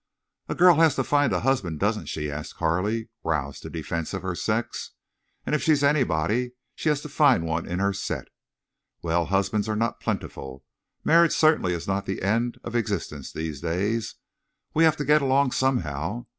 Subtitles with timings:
[0.49, 4.23] "A girl has to find a husband, doesn't she?" asked Carley, roused to defense of
[4.23, 4.93] her sex.
[5.45, 8.29] "And if she's anybody she has to find one in her set.
[9.03, 10.63] Well, husbands are not plentiful.
[11.03, 14.15] Marriage certainly is not the end of existence these days.
[14.73, 16.25] We have to get along somehow.